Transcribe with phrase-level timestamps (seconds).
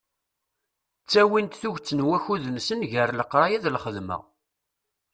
[1.03, 4.17] Ttawin-d tuget n wakud-nsen gar leqraya d lxedma.